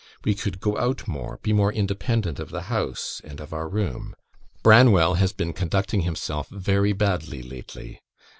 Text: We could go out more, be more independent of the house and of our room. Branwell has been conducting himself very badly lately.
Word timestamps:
We 0.25 0.33
could 0.33 0.59
go 0.59 0.79
out 0.79 1.07
more, 1.07 1.37
be 1.43 1.53
more 1.53 1.71
independent 1.71 2.39
of 2.39 2.49
the 2.49 2.61
house 2.73 3.21
and 3.23 3.39
of 3.39 3.53
our 3.53 3.69
room. 3.69 4.15
Branwell 4.63 5.13
has 5.19 5.31
been 5.31 5.53
conducting 5.53 6.01
himself 6.01 6.47
very 6.49 6.91
badly 6.91 7.43
lately. 7.43 8.01